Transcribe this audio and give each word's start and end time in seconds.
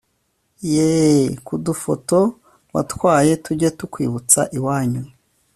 Yeee 0.73 1.27
ku 1.45 1.53
dufoto 1.65 2.19
watwaye 2.73 3.33
tujye 3.45 3.69
tukwibutsa 3.77 4.41
iwanyu 4.57 5.03